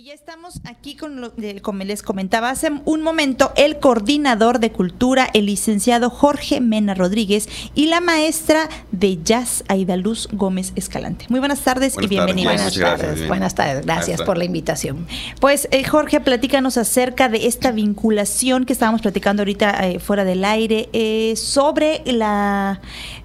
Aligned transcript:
Ya 0.00 0.14
estamos 0.14 0.60
aquí 0.62 0.94
con 0.94 1.20
lo 1.20 1.34
que 1.34 1.60
como 1.60 1.82
les 1.82 2.04
comentaba 2.04 2.50
hace 2.50 2.70
un 2.84 3.02
momento, 3.02 3.50
el 3.56 3.80
coordinador 3.80 4.60
de 4.60 4.70
cultura, 4.70 5.28
el 5.34 5.46
licenciado 5.46 6.08
Jorge 6.08 6.60
Mena 6.60 6.94
Rodríguez 6.94 7.48
y 7.74 7.86
la 7.86 8.00
maestra 8.00 8.68
de 8.92 9.20
jazz 9.20 9.64
Aida 9.66 9.96
Luz 9.96 10.28
Gómez 10.30 10.72
Escalante. 10.76 11.26
Muy 11.30 11.40
buenas 11.40 11.62
tardes 11.62 11.96
y 12.00 12.06
bienvenidos. 12.06 12.54
Buenas 12.54 12.78
tardes, 12.78 13.26
buenas 13.26 13.54
tardes, 13.56 13.84
gracias 13.84 14.22
por 14.22 14.38
la 14.38 14.44
invitación. 14.44 15.04
Pues 15.40 15.66
eh, 15.72 15.82
Jorge, 15.82 16.20
platícanos 16.20 16.76
acerca 16.76 17.28
de 17.28 17.48
esta 17.48 17.72
vinculación 17.72 18.66
que 18.66 18.74
estábamos 18.74 19.02
platicando 19.02 19.42
ahorita 19.42 19.84
eh, 19.88 19.98
fuera 19.98 20.24
del 20.24 20.44
aire 20.44 20.90
eh, 20.92 21.34
sobre 21.34 22.04
la 22.06 22.80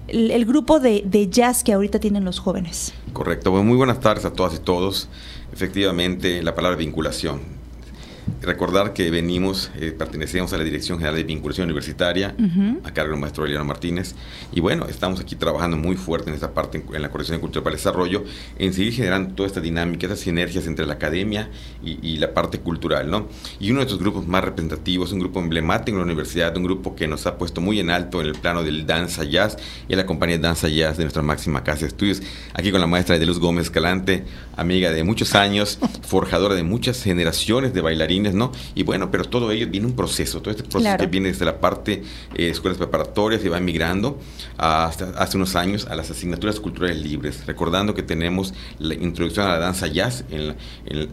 el, 0.08 0.44
grupo 0.44 0.80
de, 0.80 1.04
de 1.06 1.28
jazz 1.28 1.62
que 1.62 1.72
ahorita 1.72 2.00
tienen 2.00 2.24
los 2.24 2.40
jóvenes. 2.40 2.94
Correcto, 3.12 3.52
bueno, 3.52 3.64
muy 3.64 3.76
buenas 3.76 4.00
tardes 4.00 4.24
a 4.24 4.32
todas 4.32 4.56
y 4.56 4.58
todos. 4.58 5.08
Efectivamente, 5.54 6.42
la 6.42 6.56
palabra 6.56 6.76
vinculación 6.76 7.40
recordar 8.40 8.92
que 8.92 9.10
venimos, 9.10 9.70
eh, 9.76 9.94
pertenecemos 9.96 10.52
a 10.52 10.58
la 10.58 10.64
Dirección 10.64 10.98
General 10.98 11.16
de 11.16 11.24
Vinculación 11.24 11.66
Universitaria, 11.66 12.34
a 12.84 12.90
cargo 12.92 13.12
del 13.12 13.20
maestro 13.20 13.44
Eliano 13.44 13.64
Martínez, 13.64 14.14
y 14.52 14.60
bueno, 14.60 14.86
estamos 14.86 15.20
aquí 15.20 15.36
trabajando 15.36 15.76
muy 15.76 15.96
fuerte 15.96 16.30
en 16.30 16.34
esta 16.34 16.52
parte, 16.52 16.82
en, 16.92 17.02
la 17.02 17.10
Coordinación 17.10 17.38
de 17.38 17.40
Cultura 17.40 17.64
para 17.64 17.74
el 17.74 17.78
Desarrollo, 17.78 18.24
en 18.58 18.72
seguir 18.72 18.92
generando 18.92 19.34
toda 19.34 19.46
esta 19.46 19.60
dinámica, 19.60 20.06
estas 20.06 20.20
sinergias 20.20 20.66
entre 20.66 20.86
la 20.86 20.94
academia 20.94 21.50
y, 21.82 22.14
la 22.14 22.32
parte 22.32 22.60
cultural, 22.60 23.10
¿no? 23.10 23.28
Y 23.58 23.70
uno 23.70 23.80
de 23.80 23.86
estos 23.86 23.98
grupos 23.98 24.26
más 24.28 24.44
representativos, 24.44 25.12
un 25.12 25.18
grupo 25.18 25.40
emblemático 25.40 25.96
en 25.96 25.98
la 25.98 26.04
universidad, 26.04 26.56
un 26.56 26.62
grupo 26.62 26.94
que 26.94 27.08
nos 27.08 27.26
ha 27.26 27.36
puesto 27.36 27.60
muy 27.60 27.80
en 27.80 27.90
alto 27.90 28.20
en 28.20 28.28
el 28.28 28.34
plano 28.34 28.62
del 28.62 28.86
danza 28.86 29.24
jazz 29.24 29.56
y 29.88 29.96
la 29.96 30.06
compañía 30.06 30.38
Danza 30.38 30.68
Jazz 30.68 30.96
de 30.96 31.04
nuestra 31.04 31.22
máxima 31.22 31.64
casa 31.64 31.80
de 31.80 31.88
estudios, 31.88 32.22
aquí 32.54 32.70
con 32.70 32.80
la 32.80 32.86
maestra 32.86 33.18
de 33.18 33.26
Luz 33.26 33.40
Gómez 33.40 33.68
Calante, 33.68 34.24
amiga 34.56 34.92
de 34.92 35.02
muchos 35.02 35.34
años, 35.34 35.78
forjadora 36.02 36.54
de 36.54 36.62
muchas 36.62 37.02
generaciones 37.02 37.74
de 37.74 37.80
bailarines 37.80 38.13
¿no? 38.22 38.52
Y 38.74 38.82
bueno, 38.82 39.10
pero 39.10 39.24
todo 39.24 39.50
ello 39.50 39.66
viene 39.68 39.86
un 39.86 39.96
proceso, 39.96 40.40
todo 40.40 40.50
este 40.50 40.62
proceso 40.62 40.96
que 40.96 41.06
viene 41.06 41.28
desde 41.28 41.44
la 41.44 41.58
parte 41.60 42.02
eh, 42.34 42.48
escuelas 42.48 42.78
preparatorias 42.78 43.44
y 43.44 43.48
va 43.48 43.60
migrando 43.60 44.18
hasta 44.56 45.10
hace 45.10 45.36
unos 45.36 45.56
años 45.56 45.86
a 45.86 45.94
las 45.94 46.10
asignaturas 46.10 46.60
culturales 46.60 46.98
libres, 47.02 47.46
recordando 47.46 47.94
que 47.94 48.02
tenemos 48.02 48.54
la 48.78 48.94
introducción 48.94 49.46
a 49.46 49.50
la 49.50 49.58
danza 49.58 49.86
jazz 49.86 50.24
en 50.30 50.54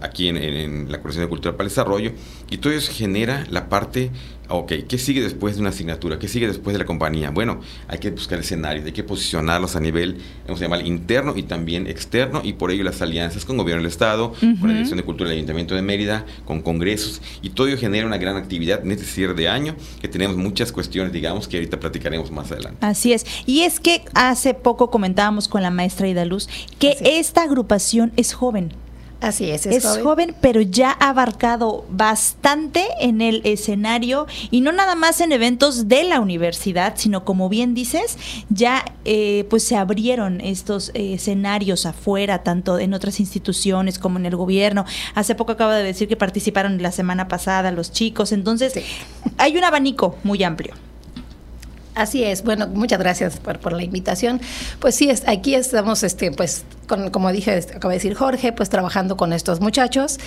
aquí 0.01 0.27
en, 0.27 0.37
en, 0.37 0.91
la 0.91 0.99
Colección 0.99 1.25
de 1.25 1.29
Cultura 1.29 1.53
para 1.53 1.63
el 1.63 1.69
Desarrollo, 1.69 2.11
y 2.49 2.57
todo 2.57 2.73
eso 2.73 2.91
genera 2.93 3.45
la 3.49 3.69
parte 3.69 4.11
ok, 4.53 4.73
¿qué 4.87 4.97
sigue 4.97 5.21
después 5.21 5.55
de 5.55 5.61
una 5.61 5.69
asignatura? 5.69 6.19
¿Qué 6.19 6.27
sigue 6.27 6.47
después 6.47 6.73
de 6.73 6.79
la 6.79 6.85
compañía? 6.85 7.31
Bueno, 7.31 7.61
hay 7.87 7.99
que 7.99 8.11
buscar 8.11 8.39
escenarios, 8.39 8.85
hay 8.85 8.91
que 8.91 9.03
posicionarlos 9.03 9.75
a 9.75 9.79
nivel, 9.79 10.17
vamos 10.45 10.61
a 10.61 10.65
llamar, 10.65 10.85
interno 10.85 11.33
y 11.35 11.43
también 11.43 11.87
externo, 11.87 12.41
y 12.43 12.53
por 12.53 12.71
ello 12.71 12.83
las 12.83 13.01
alianzas 13.01 13.45
con 13.45 13.57
Gobierno 13.57 13.81
del 13.81 13.91
Estado, 13.91 14.33
con 14.39 14.67
la 14.67 14.73
Dirección 14.73 14.97
de 14.97 15.03
Cultura 15.03 15.29
del 15.29 15.37
Ayuntamiento 15.37 15.75
de 15.75 15.81
Mérida, 15.81 16.25
con 16.45 16.61
congresos, 16.61 17.21
y 17.41 17.49
todo 17.49 17.67
ello 17.67 17.77
genera 17.77 18.05
una 18.05 18.17
gran 18.17 18.35
actividad 18.35 18.83
en 18.83 18.91
este 18.91 19.05
cierre 19.05 19.33
de 19.33 19.47
año, 19.47 19.75
que 20.01 20.07
tenemos 20.07 20.37
muchas 20.37 20.71
cuestiones, 20.71 21.13
digamos, 21.13 21.47
que 21.47 21.57
ahorita 21.57 21.79
platicaremos 21.79 22.31
más 22.31 22.51
adelante. 22.51 22.77
Así 22.81 23.13
es. 23.13 23.25
Y 23.45 23.61
es 23.61 23.79
que 23.79 24.03
hace 24.13 24.53
poco 24.53 24.89
comentábamos 24.89 25.47
con 25.47 25.61
la 25.61 25.71
maestra 25.71 26.07
Ida 26.07 26.25
Luz 26.25 26.47
que 26.79 26.97
esta 27.01 27.43
agrupación 27.43 28.11
es 28.15 28.33
joven. 28.33 28.73
Así 29.21 29.51
es, 29.51 29.67
es, 29.67 29.85
joven. 29.99 30.35
pero 30.41 30.61
ya 30.61 30.97
ha 30.99 31.09
abarcado 31.09 31.85
bastante 31.91 32.87
en 32.99 33.21
el 33.21 33.41
escenario 33.43 34.25
y 34.49 34.61
no 34.61 34.71
nada 34.71 34.95
más 34.95 35.21
en 35.21 35.31
eventos 35.31 35.87
de 35.87 36.03
la 36.03 36.19
universidad, 36.19 36.93
sino 36.97 37.23
como 37.23 37.47
bien 37.47 37.75
dices, 37.75 38.17
ya 38.49 38.83
eh, 39.05 39.45
pues 39.47 39.63
se 39.63 39.75
abrieron 39.75 40.41
estos 40.41 40.89
eh, 40.95 41.13
escenarios 41.13 41.85
afuera, 41.85 42.41
tanto 42.41 42.79
en 42.79 42.95
otras 42.95 43.19
instituciones 43.19 43.99
como 43.99 44.17
en 44.17 44.25
el 44.25 44.35
gobierno. 44.35 44.85
Hace 45.13 45.35
poco 45.35 45.51
acabo 45.51 45.71
de 45.71 45.83
decir 45.83 46.07
que 46.07 46.15
participaron 46.15 46.81
la 46.81 46.91
semana 46.91 47.27
pasada 47.27 47.71
los 47.71 47.91
chicos, 47.91 48.31
entonces 48.31 48.73
hay 49.37 49.55
un 49.55 49.63
abanico 49.63 50.17
muy 50.23 50.43
amplio. 50.43 50.73
Así 51.93 52.23
es, 52.23 52.43
bueno, 52.43 52.67
muchas 52.67 52.97
gracias 52.97 53.37
por, 53.37 53.59
por 53.59 53.73
la 53.73 53.83
invitación. 53.83 54.41
Pues 54.79 54.95
sí, 54.95 55.09
es, 55.11 55.27
aquí 55.27 55.53
estamos, 55.53 56.01
este, 56.03 56.31
pues 56.31 56.63
como 57.11 57.31
dije, 57.31 57.57
acaba 57.75 57.91
de 57.91 57.97
decir 57.97 58.15
Jorge, 58.15 58.53
pues 58.53 58.69
trabajando 58.69 59.17
con 59.17 59.33
estos 59.33 59.59
muchachos. 59.59 60.19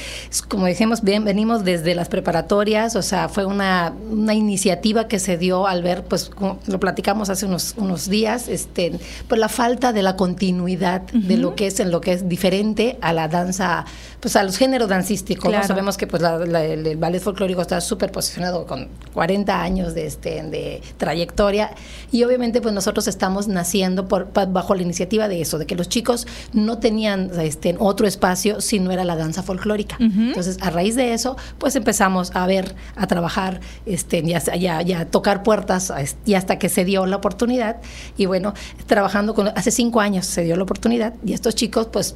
Como 0.48 0.66
dijimos, 0.66 1.02
bien, 1.02 1.25
venimos 1.25 1.64
desde 1.64 1.94
las 1.94 2.08
preparatorias, 2.08 2.97
o 2.97 3.02
sea, 3.02 3.28
fue 3.28 3.44
una, 3.44 3.92
una 4.10 4.34
iniciativa 4.34 5.08
que 5.08 5.19
se 5.19 5.36
dio 5.36 5.66
al 5.66 5.82
ver, 5.82 6.04
pues 6.04 6.30
lo 6.66 6.80
platicamos 6.80 7.30
hace 7.30 7.47
unos, 7.47 7.75
unos 7.76 8.08
días, 8.08 8.48
este, 8.48 8.98
pues 9.28 9.41
la 9.41 9.48
falta 9.48 9.92
de 9.92 10.02
la 10.02 10.16
continuidad 10.16 11.02
de 11.12 11.36
lo 11.36 11.54
que 11.54 11.66
es 11.66 11.80
en 11.80 11.91
lo 11.91 12.00
que 12.00 12.12
es 12.12 12.28
diferente 12.28 12.98
a 13.00 13.12
la 13.12 13.28
danza, 13.28 13.84
pues 14.20 14.36
a 14.36 14.42
los 14.42 14.56
géneros 14.56 14.88
dancísticos. 14.88 15.54
Sabemos 15.66 15.96
que 15.96 16.06
pues 16.06 16.22
el, 16.22 16.96
ballet 16.96 17.20
folclórico 17.20 17.62
está 17.62 17.81
súper 17.81 18.10
posicionado 18.10 18.66
con 18.66 18.88
40 19.12 19.60
años 19.60 19.94
de, 19.94 20.06
este, 20.06 20.42
de 20.42 20.82
trayectoria 20.96 21.72
y 22.10 22.25
obviamente 22.25 22.60
pues 22.60 22.75
nosotros 22.75 23.08
estamos 23.08 23.48
naciendo 23.48 24.08
por, 24.08 24.32
bajo 24.32 24.75
la 24.75 24.82
iniciativa 24.82 25.28
de 25.28 25.41
eso, 25.41 25.58
de 25.58 25.66
que 25.66 25.75
los 25.75 25.88
chicos 25.88 26.26
no 26.54 26.78
tenían 26.78 27.31
este, 27.41 27.75
otro 27.78 28.06
espacio 28.06 28.60
si 28.60 28.78
no 28.78 28.92
era 28.92 29.04
la 29.04 29.16
danza 29.16 29.42
folclórica. 29.42 29.97
Entonces, 29.98 30.59
a 30.60 30.70
raíz 30.70 30.94
de 30.94 31.12
eso, 31.12 31.37
pues 31.59 31.75
empezamos 31.76 32.31
a 32.34 32.47
ver, 32.47 32.76
a 32.97 33.06
trabajar, 33.06 33.60
este, 33.87 34.22
ya, 34.22 34.41
ya, 34.56 34.81
ya 34.82 35.04
tocar 35.06 35.43
puertas 35.43 35.93
y 36.25 36.34
hasta 36.34 36.59
que 36.59 36.69
se 36.69 36.84
dio 36.84 37.06
la 37.06 37.16
oportunidad. 37.16 37.78
Y 38.16 38.26
bueno, 38.26 38.54
trabajando 38.87 39.34
con, 39.34 39.48
hace 39.48 39.70
cinco 39.70 40.00
años 40.00 40.26
se 40.26 40.44
dio 40.44 40.56
la 40.56 40.62
oportunidad 40.62 41.14
y 41.25 41.32
estos 41.32 41.54
chicos, 41.56 41.88
pues, 41.93 42.14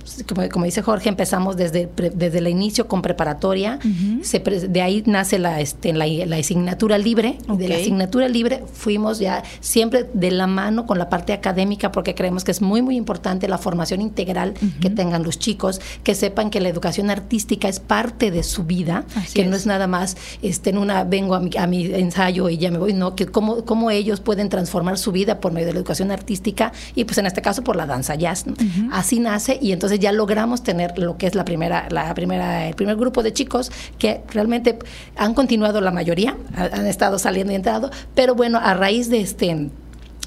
como, 0.52 0.64
dice 0.64 0.82
Jorge, 0.82 1.08
empezamos 1.08 1.56
desde, 1.56 1.88
desde 2.14 2.38
el 2.38 2.48
inicio 2.48 2.86
con 2.86 3.02
preparatoria. 3.02 3.78
de 3.80 4.82
ahí 4.82 5.02
nace 5.06 5.38
la, 5.38 5.60
este, 5.60 5.92
la, 5.92 6.06
la 6.06 6.36
asignatura 6.36 6.96
libre. 6.96 7.38
Y 7.52 7.56
de 7.56 7.68
la 7.68 7.74
asignatura 7.74 8.28
libre 8.28 8.62
fuimos 8.72 9.18
ya 9.18 9.42
siempre 9.60 10.08
de 10.12 10.30
la 10.30 10.46
mano 10.46 10.86
con 10.86 10.98
la 10.98 11.08
parte 11.08 11.32
académica 11.32 11.90
porque 11.90 12.14
creemos 12.14 12.44
que 12.44 12.52
es 12.52 12.62
muy, 12.62 12.82
muy 12.82 12.96
importante 12.96 13.48
la 13.48 13.58
formación 13.58 14.00
integral 14.00 14.27
que 14.80 14.90
tengan 14.90 15.22
los 15.22 15.38
chicos, 15.38 15.80
que 16.02 16.14
sepan 16.14 16.50
que 16.50 16.60
la 16.60 16.68
educación 16.68 17.10
artística 17.10 17.68
es 17.68 17.80
parte 17.80 18.30
de 18.30 18.42
su 18.42 18.64
vida, 18.64 19.04
que 19.34 19.44
no 19.44 19.56
es. 19.56 19.66
nada 19.66 19.86
más 19.86 20.16
este, 20.42 20.70
en 20.70 20.78
una 20.78 21.04
vengo 21.04 21.34
a 21.34 21.40
mi, 21.40 21.50
a 21.56 21.66
mi 21.66 21.86
ensayo 21.86 22.48
y 22.48 22.58
ya 22.58 22.70
me 22.70 22.78
voy, 22.78 22.92
no, 22.92 23.14
que 23.14 23.26
cómo, 23.26 23.64
cómo 23.64 23.90
ellos 23.90 24.20
pueden 24.20 24.48
transformar 24.48 24.98
su 24.98 25.12
vida 25.12 25.40
por 25.40 25.52
medio 25.52 25.68
de 25.68 25.72
la 25.74 25.78
educación 25.78 26.10
artística 26.10 26.72
y 26.94 27.04
pues 27.04 27.18
en 27.18 27.26
este 27.26 27.42
caso 27.42 27.62
por 27.62 27.76
la 27.76 27.86
danza 27.86 28.14
jazz. 28.14 28.44
Así 28.92 29.20
nace 29.20 29.58
y 29.60 29.72
entonces 29.72 29.98
ya 29.98 30.12
logramos 30.12 30.62
tener 30.62 30.98
lo 30.98 31.16
que 31.16 31.26
es 31.26 31.34
la 31.34 31.44
primera, 31.44 31.88
la 31.90 32.12
primera, 32.14 32.68
el 32.68 32.74
primer 32.74 32.96
grupo 32.96 33.22
de 33.22 33.32
chicos 33.32 33.70
que 33.98 34.22
realmente 34.32 34.78
han 35.16 35.34
continuado 35.34 35.80
la 35.80 35.90
mayoría, 35.90 36.36
han 36.54 36.86
estado 36.86 37.18
saliendo 37.18 37.52
y 37.52 37.56
entrando, 37.56 37.90
pero 38.14 38.34
bueno, 38.34 38.58
a 38.62 38.74
raíz 38.74 39.08
de 39.08 39.20
este 39.20 39.68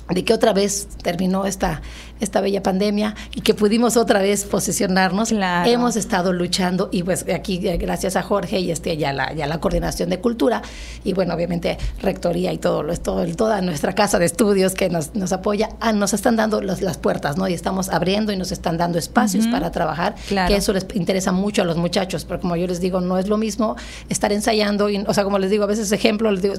de 0.09 0.25
que 0.25 0.33
otra 0.33 0.53
vez 0.53 0.87
terminó 1.01 1.45
esta, 1.45 1.81
esta 2.21 2.39
bella 2.39 2.63
pandemia 2.63 3.15
y 3.35 3.41
que 3.41 3.53
pudimos 3.53 3.97
otra 3.97 4.21
vez 4.21 4.45
posicionarnos. 4.45 5.31
Hemos 5.65 5.95
estado 5.95 6.31
luchando 6.33 6.89
y 6.91 7.03
pues 7.03 7.25
aquí 7.33 7.67
eh, 7.67 7.77
gracias 7.77 8.15
a 8.15 8.21
Jorge 8.21 8.59
y 8.59 8.71
este 8.71 8.95
ya 8.95 9.11
la, 9.11 9.33
ya 9.33 9.47
la 9.47 9.59
coordinación 9.59 10.09
de 10.09 10.19
cultura 10.19 10.61
y 11.03 11.13
bueno, 11.13 11.33
obviamente 11.33 11.77
rectoría 12.01 12.53
y 12.53 12.57
todo, 12.57 12.83
todo 12.97 13.25
toda 13.35 13.61
nuestra 13.61 13.93
casa 13.93 14.19
de 14.19 14.25
estudios 14.25 14.73
que 14.73 14.89
nos, 14.89 15.15
nos 15.15 15.33
apoya, 15.33 15.69
ah, 15.79 15.93
nos 15.93 16.13
están 16.13 16.35
dando 16.35 16.61
las, 16.61 16.81
las 16.81 16.97
puertas, 16.97 17.37
¿no? 17.37 17.47
Y 17.47 17.53
estamos 17.53 17.89
abriendo 17.89 18.31
y 18.31 18.37
nos 18.37 18.51
están 18.51 18.77
dando 18.77 18.99
espacios 18.99 19.47
para 19.47 19.71
trabajar, 19.71 20.15
que 20.47 20.55
eso 20.55 20.73
les 20.73 20.85
interesa 20.93 21.31
mucho 21.31 21.63
a 21.63 21.65
los 21.65 21.77
muchachos, 21.77 22.25
pero 22.25 22.39
como 22.39 22.55
yo 22.55 22.67
les 22.67 22.79
digo, 22.79 23.01
no 23.01 23.17
es 23.17 23.27
lo 23.27 23.37
mismo 23.37 23.75
estar 24.09 24.31
ensayando, 24.31 24.89
y, 24.89 24.97
o 25.07 25.13
sea, 25.13 25.23
como 25.23 25.39
les 25.39 25.49
digo, 25.49 25.63
a 25.63 25.67
veces 25.67 25.91
ejemplo, 25.91 26.31
les 26.31 26.43
digo, 26.43 26.53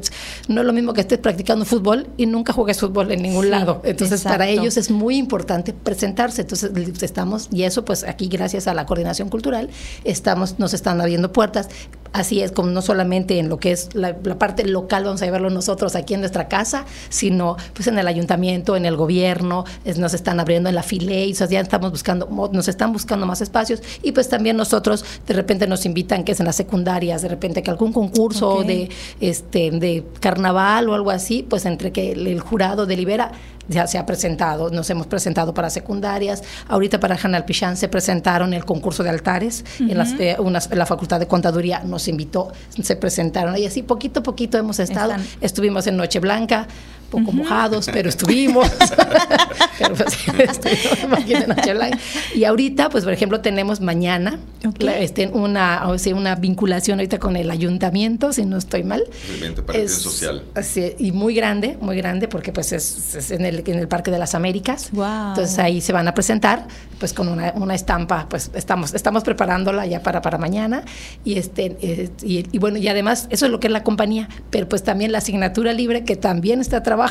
no 0.49 0.61
es 0.61 0.67
lo 0.67 0.73
mismo 0.73 0.93
que 0.93 1.03
estés 1.03 1.19
practicando 1.19 1.65
fútbol 1.65 2.09
y 2.17 2.27
nunca 2.27 2.53
juegues 2.53 2.81
fútbol 2.81 3.13
en 3.13 3.23
ningún 3.23 3.51
lado. 3.51 3.81
Entonces, 3.85 4.23
para 4.23 4.49
ellos 4.49 4.77
es 4.77 4.91
muy 4.91 5.17
importante 5.17 5.52
presentarse. 5.61 6.43
Entonces, 6.43 6.71
estamos, 7.03 7.49
y 7.51 7.65
eso 7.65 7.85
pues 7.85 8.05
aquí 8.05 8.29
gracias 8.29 8.67
a 8.67 8.75
la 8.75 8.87
coordinación 8.87 9.29
cultural, 9.29 9.69
estamos, 10.05 10.59
nos 10.59 10.75
están 10.75 11.01
abriendo 11.01 11.33
puertas. 11.33 11.69
Así 12.13 12.43
es 12.43 12.53
como 12.53 12.71
no 12.71 12.83
solamente 12.83 13.39
en 13.39 13.49
lo 13.49 13.59
que 13.59 13.73
es 13.73 13.89
la, 13.95 14.15
parte 14.39 14.65
local, 14.67 15.05
vamos 15.05 15.23
a 15.23 15.25
llevarlo 15.25 15.51
nosotros 15.51 15.97
aquí 15.97 16.15
en 16.15 16.21
nuestra 16.21 16.49
casa, 16.49 16.85
sino 17.09 17.57
pues 17.75 17.87
en 17.87 17.99
el 17.99 18.07
ayuntamiento, 18.07 18.77
en 18.77 18.85
el 18.85 18.97
gobierno, 18.97 19.65
nos 19.97 20.15
están 20.15 20.41
abriendo 20.41 20.69
en 20.69 20.75
la 20.75 20.83
FILE, 20.83 21.33
ya 21.33 21.61
estamos 21.61 21.91
buscando, 21.91 22.29
nos 22.53 22.69
están 22.69 22.93
buscando 22.93 23.27
más 23.27 23.41
espacios 23.41 23.83
y 24.03 24.13
pues 24.13 24.29
también 24.29 24.57
nosotros 24.57 25.05
de 25.27 25.35
repente 25.35 25.67
nos 25.67 25.87
invitan 25.87 26.25
que 26.25 26.33
es 26.33 26.41
en 26.41 26.47
las 26.47 26.57
secundarias, 26.57 27.23
de 27.23 27.29
repente 27.29 27.63
que 27.63 27.71
algún 27.71 27.93
concurso 27.93 28.63
de 28.63 28.91
este 29.21 29.71
de 29.71 30.05
carnaval 30.21 30.89
o 30.89 30.95
algo 30.95 31.11
así, 31.11 31.43
pues 31.43 31.67
entre 31.67 31.93
que 31.93 32.13
el 32.13 32.41
jurado 32.41 32.87
delibera 32.87 33.33
ya 33.69 33.87
se 33.87 33.99
ha 33.99 34.07
presentado, 34.07 34.71
nos 34.71 34.89
hemos 34.91 35.07
presentado 35.07 35.55
para 35.55 35.71
secundarias, 35.71 36.43
ahorita 36.69 37.01
para 37.01 37.17
Hanal 37.23 37.45
Pichán 37.45 37.77
se 37.77 37.89
presentaron 37.89 38.55
el 38.55 38.65
concurso 38.65 39.03
de 39.03 39.11
altares, 39.11 39.65
en, 39.79 39.97
las, 39.97 40.13
eh, 40.19 40.37
la 40.71 40.87
Facultad 40.87 41.21
de 41.21 41.27
Contaduría 41.27 41.83
nos 41.85 42.02
invitó, 42.09 42.53
se 42.83 42.97
presentaron. 42.97 43.57
Y 43.57 43.67
así 43.67 43.83
poquito 43.83 44.21
a 44.21 44.23
poquito 44.23 44.59
hemos 44.59 44.79
estado, 44.79 45.15
estuvimos 45.41 45.87
en 45.87 45.97
Noche 47.13 47.25
Blanca, 47.25 47.27
poco 47.27 47.33
mojados, 47.33 47.89
pero 47.93 48.09
estuvimos. 48.09 48.71
pero 49.79 49.95
pues, 49.95 50.17
estuvimos 50.39 51.21
y 52.35 52.45
ahorita, 52.45 52.89
pues 52.89 53.05
por 53.05 53.13
ejemplo, 53.13 53.41
tenemos 53.41 53.81
mañana 53.81 54.39
este, 54.99 55.29
una, 55.29 55.89
o 55.89 55.99
sea, 55.99 56.15
una 56.15 56.37
vinculación 56.37 56.99
ahorita 56.99 57.19
con 57.19 57.37
el 57.37 57.51
ayuntamiento, 57.51 58.33
si 58.33 58.45
no 58.45 58.57
estoy 58.57 58.85
mal. 58.85 59.05
Es, 59.75 59.93
social. 59.95 60.43
y 60.99 61.13
muy 61.13 61.35
grande, 61.35 61.77
muy 61.81 61.97
grande, 61.97 62.29
porque 62.29 62.53
pues 62.53 62.73
es, 62.73 63.31
en, 63.31 63.45
el, 63.45 63.63
en 63.67 63.79
el 63.79 63.89
Parque 63.89 64.11
de 64.11 64.19
las 64.19 64.35
Américas. 64.35 64.91
Entonces 64.93 65.59
ahí 65.59 65.81
se 65.81 65.93
van 65.93 66.09
a 66.09 66.15
presentar, 66.15 66.67
pues 66.99 67.13
con 67.13 67.29
una, 67.29 67.53
una 67.57 67.75
estampa, 67.75 68.27
pues 68.29 68.51
estamos, 68.55 68.95
estamos 68.95 69.25
preparándola 69.25 69.87
ya 69.87 70.03
para, 70.03 70.23
para 70.23 70.39
mañana. 70.39 70.85
Y, 71.25 71.39
este, 71.39 71.77
eh, 71.81 72.11
y, 72.23 72.59
bueno, 72.59 72.79
y 72.79 72.89
además, 72.89 73.27
eso 73.31 73.47
es 73.47 73.53
lo 73.53 73.61
que 73.61 73.67
es 73.67 73.73
la 73.73 73.83
compañía, 73.83 74.29
pero 74.51 74.69
pues 74.69 74.83
también 74.83 75.13
la 75.13 75.19
asignatura 75.19 75.73
libre 75.73 76.05
que 76.05 76.17
también 76.17 76.61
está 76.61 76.83
trabajando, 76.83 77.02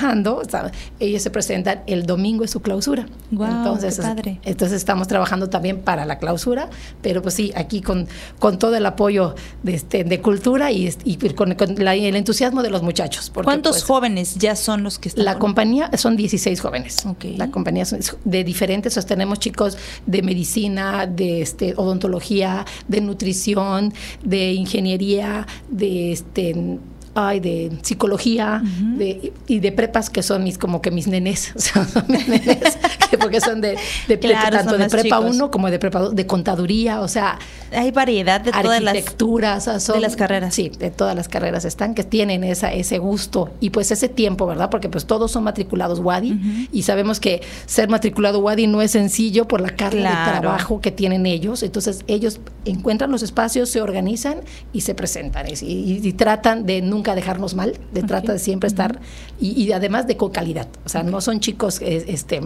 ellos 1.00 1.22
se 1.22 1.30
presentan 1.30 1.82
el 1.88 2.06
domingo 2.06 2.44
en 2.44 2.50
su 2.50 2.62
clausura. 2.62 3.08
entonces, 3.32 3.98
padre. 3.98 4.40
entonces 4.44 4.78
estamos 4.78 5.08
trabajando 5.08 5.50
también 5.50 5.80
para 5.80 6.06
la 6.06 6.18
clausura, 6.18 6.70
pero 7.02 7.22
pues 7.22 7.36
sí, 7.36 7.52
aquí 7.56 7.82
con, 7.82 8.08
con 8.40 8.60
todo 8.60 8.76
el 8.76 8.86
apoyo 8.86 9.36
de, 9.64 9.76
este, 9.76 10.04
de 10.04 10.22
cultura 10.22 10.72
y, 10.72 10.94
y 11.04 11.18
con, 11.34 11.52
el 11.52 12.16
entusiasmo 12.16 12.64
de 12.64 12.70
los 12.70 12.84
muchachos. 12.84 13.32
¿Cuántos 13.34 13.78
pues, 13.78 13.84
jóvenes 13.84 14.36
ya 14.36 14.56
son 14.56 14.84
los 14.84 15.00
que 15.00 15.10
están? 15.10 15.26
La 15.26 15.40
compañía 15.40 15.90
son 15.98 16.16
16 16.16 16.60
jóvenes. 16.60 17.06
La 17.38 17.52
compañía 17.52 17.86
son 17.86 18.00
de 18.26 18.44
diferentes, 18.44 18.94
tenemos 19.06 19.40
chicos 19.40 19.78
de 20.06 20.22
medicina, 20.22 21.08
de 21.08 21.42
este, 21.42 21.74
odontología, 21.76 22.66
de 22.88 23.02
nutrición, 23.02 23.94
de 24.24 24.54
ingeniería, 24.54 25.48
de 25.70 26.12
este 26.12 26.80
ay, 27.16 27.40
de 27.40 27.72
psicología 27.82 28.62
de, 28.98 29.34
y 29.48 29.60
de 29.60 29.72
prepas 29.72 30.10
que 30.10 30.24
son 30.24 30.44
mis 30.44 30.58
como 30.58 30.82
que 30.82 30.92
mis 30.92 31.08
nenes, 31.08 31.54
o 31.56 31.60
sea, 31.60 31.86
son 31.86 32.06
mis 32.08 32.28
nenes, 32.28 32.78
porque 33.20 33.42
son 33.42 33.62
de, 33.62 33.78
de 34.08 34.18
tanto 34.18 34.78
de 34.78 34.88
prepa 34.88 35.20
1 35.20 35.52
como 35.52 35.70
de 35.70 35.80
prepa 35.80 36.00
2, 36.00 36.16
de 36.16 36.26
contaduría, 36.28 37.02
o 37.02 37.08
sea, 37.08 37.38
hay 37.72 37.92
variedad 37.92 38.42
de 38.42 38.52
todas 38.52 38.82
las 38.82 38.96
arquitecturas, 38.96 39.66
de 39.66 40.00
las 40.00 40.16
carreras. 40.16 40.54
Sí, 40.54 40.70
de 40.70 40.92
todas 40.92 41.16
las 41.16 41.28
carreras 41.28 41.66
están 41.66 41.94
que 41.96 42.04
tienen 42.04 42.44
esa 42.44 42.74
ese 42.74 42.98
gusto 42.98 43.50
y 43.60 43.70
pues 43.70 43.92
ese 43.92 44.10
tiempo, 44.10 44.46
¿verdad? 44.46 44.70
Porque 44.70 44.90
pues 44.90 45.06
todos 45.06 45.32
son 45.32 45.44
matriculados 45.44 46.00
WADI 46.00 46.70
y 46.72 46.84
sabemos 46.84 47.20
que 47.20 47.42
ser 47.66 47.90
matriculado 47.90 48.40
WADI 48.40 48.68
no 48.68 48.82
es 48.82 48.92
sencillo 48.92 49.48
por 49.48 49.62
la 49.62 49.76
carga 49.76 50.10
de 50.10 50.40
trabajo 50.40 50.82
que 50.82 50.92
tienen 50.92 51.26
ellos, 51.26 51.64
entonces 51.64 52.04
ellos 52.08 52.40
encuentran 52.66 53.12
los 53.12 53.24
espacios, 53.24 53.70
se 53.70 53.82
organizan 53.82 54.38
y 54.74 54.82
se 54.82 54.96
presentan 54.96 55.48
y, 55.50 56.12
tratan 56.14 56.66
de 56.66 56.82
nunca 56.82 57.01
dejarnos 57.04 57.56
mal, 57.56 57.78
de 57.92 58.04
trata 58.04 58.34
de 58.34 58.40
siempre 58.40 58.68
estar 58.68 59.00
y, 59.40 59.72
además 59.72 60.08
de 60.08 60.18
con 60.18 60.32
calidad, 60.32 60.68
o 60.86 60.90
sea, 60.90 61.04
no 61.04 61.22
son 61.22 61.40
chicos 61.40 61.82
eh, 61.82 62.06
este 62.08 62.42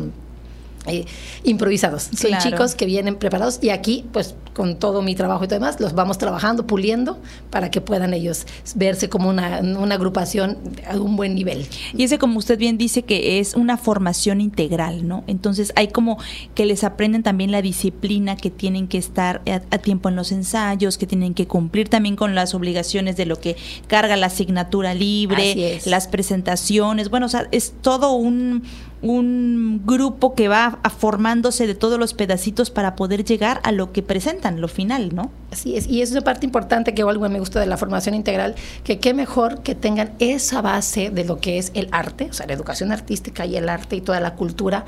eh, 0.87 1.05
improvisados. 1.43 2.09
Son 2.15 2.31
chicos 2.39 2.75
que 2.75 2.85
vienen 2.85 3.15
preparados 3.15 3.59
y 3.61 3.69
aquí, 3.69 4.05
pues 4.11 4.35
con 4.53 4.77
todo 4.79 5.01
mi 5.01 5.15
trabajo 5.15 5.43
y 5.43 5.47
todo 5.47 5.59
demás, 5.59 5.79
los 5.79 5.93
vamos 5.93 6.17
trabajando, 6.17 6.65
puliendo 6.65 7.19
para 7.49 7.69
que 7.69 7.81
puedan 7.81 8.13
ellos 8.13 8.45
verse 8.75 9.09
como 9.09 9.29
una, 9.29 9.59
una 9.59 9.95
agrupación 9.95 10.57
a 10.89 10.97
un 10.97 11.15
buen 11.17 11.35
nivel. 11.35 11.67
Y 11.93 12.03
ese, 12.03 12.17
como 12.17 12.39
usted 12.39 12.57
bien 12.57 12.77
dice, 12.77 13.03
que 13.03 13.39
es 13.39 13.55
una 13.55 13.77
formación 13.77 14.41
integral, 14.41 15.07
¿no? 15.07 15.23
Entonces 15.27 15.73
hay 15.75 15.89
como 15.89 16.17
que 16.53 16.65
les 16.65 16.83
aprenden 16.83 17.23
también 17.23 17.51
la 17.51 17.61
disciplina, 17.61 18.37
que 18.37 18.49
tienen 18.49 18.87
que 18.87 18.97
estar 18.97 19.41
a, 19.45 19.77
tiempo 19.79 20.09
en 20.09 20.15
los 20.15 20.31
ensayos, 20.31 20.97
que 20.97 21.05
tienen 21.05 21.33
que 21.33 21.47
cumplir 21.47 21.89
también 21.89 22.15
con 22.15 22.33
las 22.33 22.55
obligaciones 22.55 23.17
de 23.17 23.25
lo 23.25 23.39
que 23.39 23.57
carga 23.87 24.15
la 24.15 24.27
asignatura 24.27 24.93
libre, 24.93 25.79
las 25.85 26.07
presentaciones. 26.07 27.09
Bueno, 27.09 27.25
o 27.25 27.29
sea, 27.29 27.47
es 27.51 27.73
todo 27.81 28.13
un 28.13 28.63
un 29.05 29.83
grupo 29.85 30.33
que 30.33 30.47
va 30.47 30.79
formándose 30.97 31.67
de 31.67 31.75
todos 31.75 31.99
los 31.99 32.15
pedacitos 32.15 32.71
para 32.71 32.95
poder 32.95 33.23
llegar 33.23 33.61
a 33.63 33.71
lo 33.71 33.91
que 33.91 34.01
presentan, 34.01 34.61
lo 34.61 34.67
final, 34.67 35.13
¿no? 35.13 35.29
Así 35.51 35.77
es, 35.77 35.85
y 35.85 36.01
es 36.01 36.11
una 36.11 36.21
parte 36.21 36.47
importante 36.47 36.95
que 36.95 37.03
algo 37.03 37.29
me 37.29 37.37
gusta 37.37 37.59
de 37.59 37.67
la 37.67 37.77
formación 37.77 38.15
integral, 38.15 38.55
que 38.83 38.97
qué 38.97 39.13
mejor 39.13 39.61
que 39.61 39.75
tengan 39.75 40.13
esa 40.17 40.63
base 40.63 41.11
de 41.11 41.23
lo 41.23 41.39
que 41.39 41.59
es 41.59 41.71
el 41.75 41.87
arte, 41.91 42.29
o 42.31 42.33
sea, 42.33 42.47
la 42.47 42.53
educación 42.53 42.91
artística 42.91 43.45
y 43.45 43.57
el 43.57 43.69
arte 43.69 43.95
y 43.95 44.01
toda 44.01 44.19
la 44.19 44.33
cultura, 44.33 44.85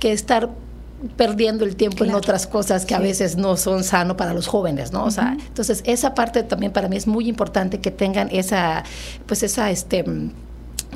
que 0.00 0.10
estar 0.10 0.50
perdiendo 1.16 1.64
el 1.64 1.76
tiempo 1.76 2.04
en 2.04 2.14
otras 2.14 2.48
cosas 2.48 2.84
que 2.84 2.96
a 2.96 2.98
veces 2.98 3.36
no 3.36 3.56
son 3.56 3.84
sano 3.84 4.16
para 4.16 4.34
los 4.34 4.48
jóvenes, 4.48 4.90
¿no? 4.92 5.04
O 5.04 5.12
sea, 5.12 5.36
entonces 5.46 5.82
esa 5.86 6.14
parte 6.14 6.42
también 6.42 6.72
para 6.72 6.88
mí 6.88 6.96
es 6.96 7.06
muy 7.06 7.28
importante 7.28 7.80
que 7.80 7.92
tengan 7.92 8.28
esa, 8.32 8.82
pues 9.26 9.44
esa, 9.44 9.70
este 9.70 10.04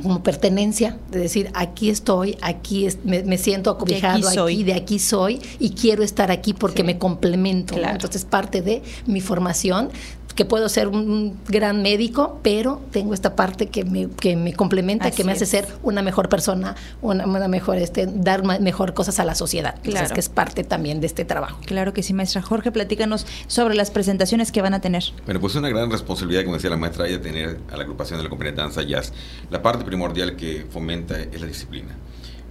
como 0.04 0.22
pertenencia, 0.22 0.98
de 1.10 1.18
decir, 1.18 1.50
aquí 1.54 1.88
estoy, 1.88 2.36
aquí 2.42 2.86
me, 3.04 3.38
siento 3.38 3.70
acobijado, 3.70 4.28
aquí, 4.28 4.62
de 4.62 4.74
aquí 4.74 4.98
soy 4.98 5.40
y 5.58 5.70
quiero 5.70 6.04
estar 6.04 6.30
aquí 6.30 6.52
porque 6.52 6.84
me 6.84 6.98
complemento. 6.98 7.74
Entonces, 7.74 8.24
parte 8.24 8.62
de 8.62 8.82
mi 9.06 9.20
formación 9.20 9.90
que 10.34 10.44
puedo 10.44 10.68
ser 10.68 10.88
un 10.88 11.38
gran 11.48 11.82
médico, 11.82 12.40
pero 12.42 12.80
tengo 12.90 13.14
esta 13.14 13.36
parte 13.36 13.68
que 13.68 13.84
me, 13.84 14.08
que 14.08 14.36
me 14.36 14.52
complementa, 14.52 15.10
que 15.10 15.24
me 15.24 15.32
hace 15.32 15.46
ser 15.46 15.66
una 15.82 16.02
mejor 16.02 16.28
persona, 16.28 16.74
una, 17.02 17.26
mejor, 17.48 17.76
este, 17.78 18.06
dar 18.06 18.44
mejor 18.60 18.94
cosas 18.94 19.20
a 19.20 19.24
la 19.24 19.34
sociedad. 19.34 19.76
Claro. 19.82 20.12
que 20.12 20.20
es 20.20 20.28
parte 20.28 20.64
también 20.64 21.00
de 21.00 21.06
este 21.06 21.24
trabajo. 21.24 21.60
Claro 21.66 21.92
que 21.92 22.02
sí, 22.02 22.14
maestra. 22.14 22.42
Jorge, 22.42 22.72
platícanos 22.72 23.26
sobre 23.46 23.74
las 23.74 23.90
presentaciones 23.90 24.50
que 24.50 24.62
van 24.62 24.74
a 24.74 24.80
tener. 24.80 25.04
Bueno, 25.24 25.40
pues 25.40 25.54
es 25.54 25.58
una 25.58 25.68
gran 25.68 25.90
responsabilidad, 25.90 26.42
como 26.44 26.56
decía 26.56 26.70
la 26.70 26.76
maestra, 26.76 27.06
ella 27.06 27.20
tener 27.20 27.58
a 27.70 27.76
la 27.76 27.84
agrupación 27.84 28.18
de 28.18 28.24
la 28.24 28.30
compañía 28.30 28.52
de 28.52 28.62
danza 28.62 28.82
jazz. 28.82 29.12
La 29.50 29.62
parte 29.62 29.84
primordial 29.84 30.36
que 30.36 30.66
fomenta 30.70 31.18
es 31.18 31.40
la 31.40 31.46
disciplina. 31.46 31.96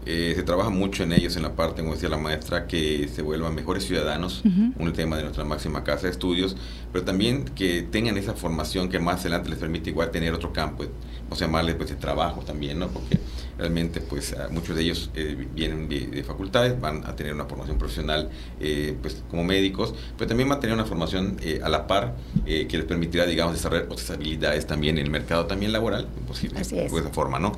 Eh, 0.06 0.34
se 0.36 0.44
trabaja 0.44 0.70
mucho 0.70 1.04
en 1.04 1.14
ellos 1.14 1.36
en 1.38 1.44
la 1.44 1.56
parte, 1.56 1.82
como 1.82 1.94
decía 1.94 2.10
la 2.10 2.18
maestra, 2.18 2.68
que 2.68 3.08
se 3.08 3.22
vuelvan 3.22 3.56
mejores 3.56 3.86
ciudadanos, 3.86 4.42
un 4.78 4.94
tema 4.94 5.18
de 5.18 5.24
nuestra 5.24 5.46
máxima 5.46 5.84
casa 5.84 6.04
de 6.04 6.12
estudios, 6.12 6.58
pero 6.92 7.06
también 7.06 7.46
que 7.46 7.84
tengan 7.84 8.18
esa 8.18 8.34
formación 8.34 8.90
que 8.90 9.00
más 9.00 9.22
adelante 9.22 9.50
les 9.50 9.60
permite 9.60 9.90
igual 9.90 10.12
tener 10.12 10.34
otro 10.34 10.52
campo, 10.52 10.84
o 11.30 11.36
sea, 11.36 11.48
llamarle 11.48 11.76
pues 11.76 11.90
de 11.90 11.96
trabajo 11.96 12.42
también, 12.42 12.80
¿no? 12.80 12.90
Porque 12.90 13.18
realmente 13.58 14.02
pues 14.02 14.36
muchos 14.52 14.76
de 14.76 14.82
ellos 14.82 15.10
eh, 15.16 15.48
vienen 15.54 15.88
de, 15.88 16.24
facultades, 16.24 16.80
van 16.80 17.06
a 17.06 17.16
tener 17.16 17.34
una 17.34 17.46
formación 17.46 17.78
profesional 17.78 18.30
eh, 18.60 18.98
pues 19.02 19.24
como 19.30 19.44
médicos, 19.44 19.94
pero 20.18 20.28
también 20.28 20.50
van 20.50 20.58
a 20.58 20.62
tener 20.62 20.74
una 20.74 20.86
formación 20.86 21.38
a 21.64 21.70
la 21.70 21.88
par 21.88 22.16
que 22.46 22.68
les 22.70 22.86
permitirá, 22.86 23.26
digamos, 23.26 23.56
desarrollar 23.56 23.86
otras 23.86 24.10
habilidades 24.10 24.68
también 24.68 24.98
en 24.98 25.06
el 25.06 25.12
mercado 25.12 25.46
también 25.46 25.72
laboral, 25.72 26.08
posible, 26.28 26.62
de 26.62 26.86
esa 26.86 27.10
forma, 27.10 27.40
¿no? 27.40 27.54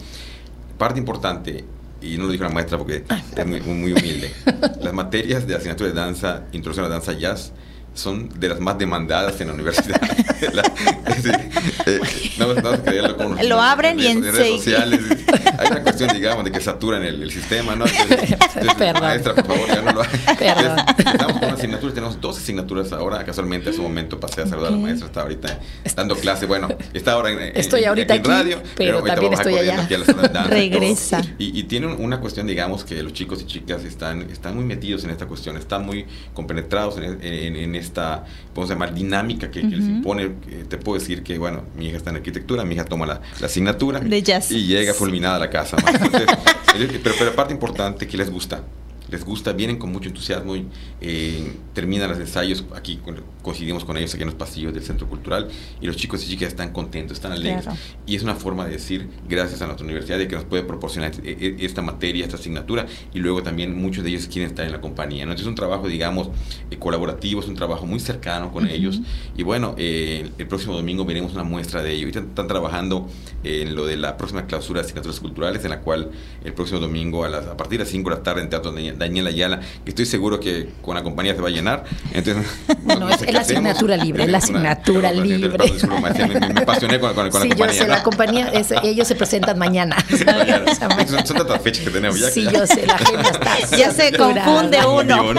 Parte 0.77 0.99
importante, 0.99 1.63
y 2.05 2.17
no 2.17 2.25
lo 2.25 2.31
dijo 2.31 2.43
la 2.43 2.49
maestra 2.49 2.77
porque 2.77 3.03
es 3.35 3.45
muy, 3.45 3.61
muy 3.61 3.91
humilde. 3.93 4.31
Las 4.81 4.93
materias 4.93 5.47
de 5.47 5.55
asignatura 5.55 5.89
de 5.89 5.95
danza, 5.95 6.43
introducción 6.51 6.85
a 6.85 6.89
la 6.89 6.95
danza 6.95 7.13
jazz, 7.13 7.51
son 7.95 8.29
de 8.39 8.49
las 8.49 8.59
más 8.59 8.77
demandadas 8.77 9.39
en 9.41 9.47
la 9.47 9.53
universidad. 9.53 9.99
Eh, 11.85 11.99
lo 13.43 13.61
abren 13.61 13.99
y 13.99 14.07
en 14.07 14.21
redes 14.21 14.57
sociales. 14.57 14.99
Hay 15.57 15.67
una 15.69 15.81
cuestión, 15.81 16.09
digamos, 16.13 16.43
de 16.43 16.51
que 16.51 16.59
saturan 16.59 17.03
el, 17.03 17.31
sistema, 17.31 17.75
¿no? 17.75 17.85
maestra, 18.99 19.35
por 19.35 19.45
favor, 19.45 19.67
ya 19.67 19.81
no 19.81 19.91
lo 19.91 20.01
estamos 20.97 21.39
con 21.39 21.49
asignaturas, 21.49 21.93
tenemos 21.93 22.21
dos 22.21 22.37
asignaturas 22.37 22.91
ahora. 22.91 23.23
Casualmente, 23.23 23.69
en 23.69 23.75
su 23.75 23.81
momento 23.81 24.19
pasé 24.19 24.41
a 24.41 24.47
saludar 24.47 24.69
a 24.69 24.75
la 24.75 24.81
maestra, 24.81 25.07
está 25.07 25.21
ahorita 25.21 25.59
dando 25.95 26.15
clase. 26.15 26.45
Bueno, 26.45 26.69
está 26.93 27.13
ahora 27.13 27.31
en, 27.31 27.55
estoy 27.55 27.85
ahorita 27.85 28.15
en 28.15 28.23
radio, 28.23 28.63
pero, 28.75 29.03
también 29.03 29.33
estoy 29.33 29.55
allá. 29.55 29.87
Regresa. 30.47 31.21
Y, 31.37 31.59
y, 31.59 31.63
tienen 31.63 31.95
una 31.99 32.19
cuestión, 32.19 32.47
digamos, 32.47 32.83
que 32.83 33.01
los 33.01 33.13
chicos 33.13 33.41
y 33.41 33.45
chicas 33.45 33.83
están, 33.83 34.23
están 34.23 34.55
muy 34.55 34.65
metidos 34.65 35.03
en 35.03 35.11
esta 35.11 35.27
cuestión, 35.27 35.57
están 35.57 35.85
muy 35.85 36.05
compenetrados 36.33 36.97
en, 36.97 37.21
en, 37.21 37.55
en 37.55 37.75
esta, 37.85 38.25
podemos 38.53 38.69
llamar, 38.69 38.93
dinámica 38.93 39.49
que, 39.49 39.63
les 39.63 39.85
impone. 39.85 40.29
te 40.67 40.77
puedo 40.77 40.99
decir 40.99 41.23
que, 41.23 41.37
bueno, 41.37 41.63
mi 41.77 41.87
hija 41.87 41.97
está 41.97 42.09
en 42.09 42.17
arquitectura, 42.17 42.63
mi 42.65 42.75
hija 42.75 42.85
toma 42.85 43.05
la, 43.05 43.21
asignatura 43.43 44.01
y 44.49 44.65
llega 44.65 44.93
fulminada 44.93 45.37
a 45.37 45.39
la 45.39 45.49
casa. 45.49 45.77
pero, 47.03 47.15
pero 47.17 47.35
parte 47.35 47.53
importante 47.53 48.07
que 48.07 48.17
les 48.17 48.29
gusta 48.29 48.61
les 49.09 49.23
gusta, 49.23 49.53
vienen 49.53 49.77
con 49.77 49.91
mucho 49.91 50.09
entusiasmo 50.09 50.55
y 50.55 50.67
eh, 51.01 51.53
terminan 51.73 52.09
los 52.09 52.19
ensayos, 52.19 52.65
aquí 52.75 52.99
coincidimos 53.41 53.85
con 53.85 53.97
ellos 53.97 54.13
aquí 54.13 54.23
en 54.23 54.29
los 54.29 54.35
pasillos 54.35 54.73
del 54.73 54.83
Centro 54.83 55.07
Cultural 55.07 55.47
y 55.79 55.85
los 55.85 55.95
chicos 55.95 56.23
y 56.23 56.29
chicas 56.29 56.49
están 56.49 56.71
contentos, 56.71 57.17
están 57.17 57.31
alegres. 57.31 57.65
Y 58.05 58.15
es 58.15 58.23
una 58.23 58.35
forma 58.35 58.65
de 58.65 58.71
decir 58.71 59.07
gracias 59.27 59.61
a 59.61 59.65
nuestra 59.65 59.85
universidad 59.85 60.17
de 60.17 60.27
que 60.27 60.35
nos 60.35 60.45
puede 60.45 60.63
proporcionar 60.63 61.11
e, 61.23 61.31
e, 61.59 61.65
esta 61.65 61.81
materia, 61.81 62.25
esta 62.25 62.37
asignatura 62.37 62.85
y 63.13 63.19
luego 63.19 63.43
también 63.43 63.79
muchos 63.79 64.03
de 64.03 64.09
ellos 64.09 64.27
quieren 64.27 64.49
estar 64.49 64.65
en 64.65 64.71
la 64.71 64.81
compañía. 64.81 65.23
Entonces 65.23 65.43
es 65.45 65.47
un 65.47 65.55
trabajo, 65.55 65.87
digamos, 65.87 66.29
eh, 66.71 66.77
colaborativo, 66.77 67.41
es 67.41 67.47
un 67.47 67.55
trabajo 67.55 67.85
muy 67.85 67.99
cercano 67.99 68.51
con 68.51 68.67
ellos 68.67 69.01
y 69.37 69.43
bueno, 69.43 69.75
eh, 69.77 70.29
el 70.37 70.47
próximo 70.47 70.73
domingo 70.73 71.05
veremos 71.05 71.33
una 71.33 71.43
muestra 71.43 71.83
de 71.83 71.93
ello. 71.93 72.07
Están, 72.07 72.29
están 72.29 72.47
trabajando 72.47 73.07
en 73.43 73.75
lo 73.75 73.85
de 73.85 73.97
la 73.97 74.17
próxima 74.17 74.47
clausura 74.47 74.81
de 74.81 74.85
asignaturas 74.85 75.19
culturales 75.19 75.63
en 75.63 75.69
la 75.69 75.81
cual 75.81 76.11
el 76.43 76.53
próximo 76.53 76.79
domingo 76.79 77.23
a, 77.23 77.29
las, 77.29 77.45
a 77.45 77.57
partir 77.57 77.77
de 77.77 77.85
las 77.85 77.91
5 77.91 78.09
de 78.09 78.15
la 78.15 78.23
tarde 78.23 78.41
en 78.41 78.49
Teatro 78.49 78.71
Daniela 78.97 79.29
Ayala, 79.29 79.59
que 79.83 79.91
estoy 79.91 80.05
seguro 80.05 80.39
que 80.39 80.69
con 80.81 80.95
la 80.95 81.03
compañía 81.03 81.35
se 81.35 81.41
va 81.41 81.49
a 81.49 81.51
llenar. 81.51 81.83
Entonces, 82.13 82.45
no, 82.85 83.09
es 83.09 83.33
la 83.33 83.41
asignatura 83.41 83.97
libre, 83.97 84.27
la 84.27 84.37
asignatura 84.39 85.11
libre. 85.11 85.49
Me, 85.49 86.61
apasioné 86.61 86.99
con, 86.99 87.13
con, 87.13 87.41
sí, 87.41 87.49
la 87.49 87.53
compañía. 87.55 87.55
Yo 87.55 87.73
sé, 87.73 87.87
la 87.87 88.03
compañía, 88.03 88.51
ellos 88.83 89.07
se 89.07 89.15
presentan 89.15 89.57
mañana. 89.57 89.97
son, 90.09 91.25
son, 91.25 91.37
tantas 91.37 91.61
fechas 91.61 91.85
que 91.85 91.91
tenemos 91.91 92.19
ya. 92.19 92.29
Sí, 92.29 92.43
ya. 92.43 92.51
yo 92.53 92.67
sé, 92.67 92.85
la 92.85 92.95
agenda 92.95 93.29
está. 93.29 93.55
Ya 93.77 93.91
se 93.91 94.11
confunde 94.15 94.77
uno. 94.85 95.33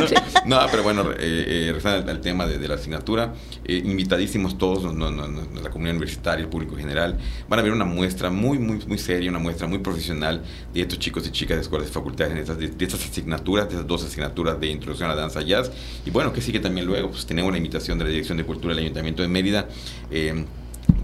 No, 0.44 0.60
pero 0.70 0.82
bueno, 0.82 1.10
eh, 1.18 1.72
eh, 1.74 1.80
al, 1.84 2.08
al, 2.08 2.20
tema 2.20 2.46
de, 2.46 2.58
de, 2.58 2.68
la 2.68 2.74
asignatura, 2.74 3.34
eh, 3.64 3.82
invitadísimos 3.84 4.58
todos, 4.58 4.94
no, 4.94 5.10
no, 5.10 5.26
no, 5.26 5.42
la 5.60 5.70
comunidad 5.70 5.96
universitaria, 5.96 6.42
el 6.42 6.48
público 6.48 6.76
general, 6.76 7.18
van 7.48 7.58
a 7.58 7.62
ver 7.62 7.72
una 7.72 7.84
muestra 7.84 8.30
muy, 8.30 8.58
muy, 8.58 8.78
muy 8.86 8.98
seria, 8.98 9.30
una 9.30 9.38
muestra 9.38 9.66
muy 9.66 9.78
profesional 9.78 10.42
de 10.72 10.80
estos 10.80 10.98
chicos 10.98 11.26
y 11.26 11.30
chicas 11.30 11.56
de 11.56 11.62
escuelas 11.62 11.88
de 11.88 11.92
facultades, 11.92 12.34
de 12.34 12.40
estas, 12.40 12.58
de, 12.58 12.68
de 12.68 12.84
estas 12.84 13.04
asignaturas, 13.04 13.45
de 13.54 13.74
esas 13.74 13.86
dos 13.86 14.04
asignaturas 14.04 14.58
de 14.60 14.66
introducción 14.66 15.10
a 15.10 15.14
la 15.14 15.20
danza 15.20 15.40
jazz. 15.42 15.70
Y 16.04 16.10
bueno, 16.10 16.32
que 16.32 16.40
sigue 16.40 16.58
también 16.58 16.86
luego, 16.86 17.10
pues 17.10 17.26
tenemos 17.26 17.52
la 17.52 17.58
invitación 17.58 17.98
de 17.98 18.04
la 18.04 18.10
Dirección 18.10 18.36
de 18.36 18.44
Cultura 18.44 18.74
del 18.74 18.84
Ayuntamiento 18.84 19.22
de 19.22 19.28
Mérida. 19.28 19.68
Eh, 20.10 20.44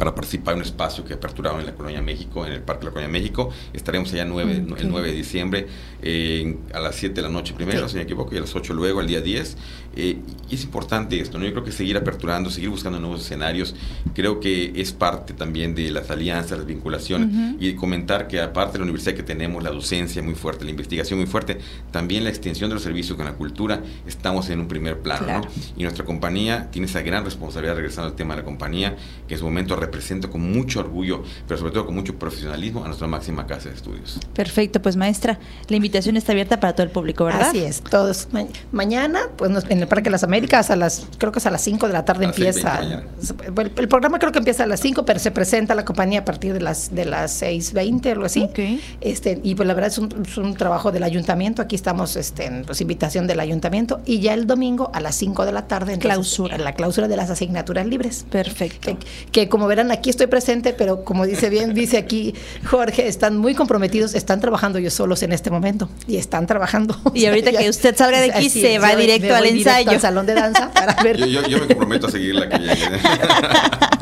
para 0.03 0.17
participar 0.17 0.55
en 0.55 0.59
un 0.59 0.65
espacio 0.65 1.05
que 1.05 1.15
aperturaron 1.15 1.61
en 1.61 1.67
la 1.67 1.75
Colonia 1.77 2.03
México, 2.03 2.45
en 2.45 2.55
el 2.55 2.61
Parque 2.63 2.81
de 2.81 2.87
la 2.87 2.91
Colonia 2.91 3.21
México. 3.21 3.51
Estaremos 3.73 4.13
allá 4.13 4.25
9, 4.25 4.65
okay. 4.73 4.85
el 4.85 4.91
9 4.91 5.09
de 5.09 5.15
diciembre 5.15 5.67
eh, 6.03 6.57
a 6.75 6.81
las 6.81 6.97
7 6.97 7.15
de 7.15 7.23
la 7.23 7.29
noche 7.29 7.55
primero, 7.55 7.87
sí. 7.87 7.93
si 7.93 7.97
me 7.99 8.03
equivoco, 8.03 8.35
y 8.35 8.39
a 8.39 8.41
las 8.41 8.53
8 8.53 8.75
luego, 8.75 8.99
al 8.99 9.07
día 9.07 9.21
10. 9.21 9.57
Eh, 9.95 10.19
y 10.51 10.55
es 10.57 10.65
importante 10.65 11.21
esto, 11.21 11.39
¿no? 11.39 11.45
Yo 11.45 11.53
creo 11.53 11.63
que 11.63 11.71
seguir 11.71 11.97
aperturando, 11.97 12.51
seguir 12.51 12.71
buscando 12.71 12.99
nuevos 12.99 13.21
escenarios, 13.21 13.77
creo 14.13 14.41
que 14.41 14.73
es 14.75 14.91
parte 14.91 15.35
también 15.35 15.77
de 15.77 15.93
las 15.93 16.11
alianzas, 16.11 16.59
las 16.59 16.67
vinculaciones, 16.67 17.29
uh 17.29 17.31
-huh. 17.31 17.57
y 17.61 17.75
comentar 17.75 18.27
que 18.27 18.41
aparte 18.41 18.73
de 18.73 18.79
la 18.79 18.85
universidad 18.85 19.15
que 19.15 19.23
tenemos, 19.23 19.63
la 19.63 19.71
docencia 19.71 20.21
muy 20.21 20.35
fuerte, 20.35 20.65
la 20.65 20.71
investigación 20.71 21.21
muy 21.21 21.29
fuerte, 21.29 21.59
también 21.93 22.25
la 22.25 22.31
extensión 22.31 22.71
de 22.71 22.75
los 22.75 22.83
servicios 22.83 23.17
con 23.17 23.27
la 23.27 23.35
cultura, 23.35 23.83
estamos 24.05 24.51
en 24.51 24.59
un 24.59 24.67
primer 24.67 24.99
plano, 24.99 25.27
claro. 25.27 25.45
¿no? 25.45 25.73
Y 25.77 25.85
nuestra 25.85 26.05
compañía 26.05 26.71
tiene 26.73 26.87
esa 26.87 27.03
gran 27.03 27.25
responsabilidad, 27.25 27.77
regresando 27.77 28.11
al 28.11 28.17
tema 28.17 28.35
de 28.35 28.41
la 28.41 28.45
compañía, 28.45 28.97
que 29.29 29.35
en 29.35 29.39
su 29.39 29.45
momento 29.45 29.77
represento 29.93 30.31
con 30.31 30.41
mucho 30.41 30.81
orgullo, 30.81 31.23
pero 31.47 31.59
sobre 31.59 31.73
todo 31.73 31.85
con 31.85 31.95
mucho 31.95 32.19
profesionalismo 32.19 32.83
a 32.83 32.87
nuestra 32.87 33.07
máxima 33.07 33.47
casa 33.47 33.69
de 33.69 33.75
estudios. 33.75 34.19
Perfecto, 34.35 34.81
pues 34.81 34.97
maestra, 34.97 35.39
la 35.69 35.77
invitación 35.77 36.17
está 36.17 36.33
abierta 36.33 36.59
para 36.59 36.73
todo 36.73 36.85
el 36.85 36.91
público, 36.91 37.27
¿verdad? 37.27 37.51
Así 37.51 37.59
es, 37.59 37.83
todos. 37.83 38.29
Ma 38.33 38.45
mañana, 38.73 39.21
pues 39.37 39.53
en 39.69 39.81
el 39.81 39.87
Parque 39.87 40.05
de 40.05 40.13
las 40.13 40.25
Américas, 40.25 40.71
a 40.71 40.77
las, 40.77 41.07
creo 41.19 41.31
que 41.31 41.41
es 41.41 41.47
a 41.47 41.51
las 41.51 41.63
5 41.63 41.87
de 41.87 41.93
la 41.93 42.05
tarde 42.07 42.25
empieza. 42.25 42.81
El, 42.81 43.73
el, 43.77 43.89
programa 43.89 44.19
creo 44.19 44.33
que 44.33 44.39
empieza 44.39 44.65
a 44.65 44.67
las 44.67 44.81
5, 44.81 45.05
pero 45.05 45.19
se 45.19 45.31
presenta 45.31 45.75
la 45.75 45.85
compañía 45.85 46.21
a 46.21 46.25
partir 46.25 46.55
de 46.55 46.61
las 46.61 46.95
de 46.95 47.05
las 47.05 47.43
6.20 47.43 48.07
o 48.07 48.13
algo 48.13 48.25
así. 48.25 48.43
Okay. 48.45 48.81
Este, 49.01 49.41
y 49.43 49.55
pues 49.55 49.67
la 49.67 49.75
verdad 49.75 49.91
es 49.91 49.99
un, 49.99 50.25
es 50.27 50.37
un, 50.39 50.55
trabajo 50.55 50.91
del 50.91 51.03
ayuntamiento, 51.03 51.63
aquí 51.63 51.77
estamos 51.77 52.17
este, 52.17 52.47
en 52.47 52.65
pues, 52.65 52.81
invitación 52.81 53.27
del 53.27 53.41
ayuntamiento, 53.41 54.01
y 54.07 54.21
ya 54.21 54.35
el 54.35 54.47
domingo 54.47 54.91
a 54.95 55.01
las 55.01 55.17
5 55.17 55.45
de 55.45 55.53
la 55.53 55.67
tarde. 55.67 55.95
Entonces, 55.95 56.15
clausura. 56.15 56.59
La 56.59 56.73
clausura 56.75 57.09
de 57.09 57.17
las 57.17 57.31
asignaturas 57.31 57.87
libres. 57.87 58.25
Perfecto. 58.31 58.81
Que, 58.81 58.97
que 59.31 59.49
como 59.49 59.67
verán 59.67 59.82
aquí 59.91 60.11
estoy 60.11 60.27
presente, 60.27 60.73
pero 60.73 61.05
como 61.05 61.27
dice 61.27 61.51
bien, 61.51 61.75
dice 61.75 61.99
aquí 61.99 62.35
Jorge, 62.65 63.09
están 63.09 63.39
muy 63.39 63.55
comprometidos, 63.55 64.15
están 64.15 64.41
trabajando 64.41 64.79
ellos 64.79 64.95
solos 64.95 65.23
en 65.23 65.33
este 65.33 65.51
momento 65.51 65.89
y 66.07 66.17
están 66.17 66.47
trabajando. 66.47 66.97
Y 67.15 67.27
ahorita 67.27 67.53
que 67.59 67.69
usted 67.69 67.97
salga 67.97 68.21
de 68.21 68.33
aquí, 68.33 68.49
se 68.49 68.79
va 68.79 68.95
directo 68.95 69.35
al 69.35 69.47
ensayo. 69.47 69.79
Directo 69.79 69.91
al 69.91 70.01
salón 70.01 70.27
de 70.27 70.35
danza 70.35 70.71
para 70.73 71.03
ver. 71.03 71.19
Yo, 71.19 71.27
yo, 71.27 71.49
yo 71.49 71.59
me 71.61 71.67
comprometo 71.67 72.07
a 72.07 72.11
seguirla 72.11 72.49
que 72.49 72.59
llegue. 72.59 72.77